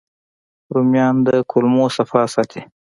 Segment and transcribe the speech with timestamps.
[0.73, 2.61] رومیان د کولمو صفا ساتي